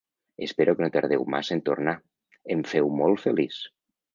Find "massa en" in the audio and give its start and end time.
1.35-1.61